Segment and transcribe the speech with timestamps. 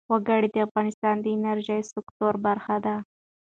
[0.11, 2.95] وګړي د افغانستان د انرژۍ سکتور برخه ده.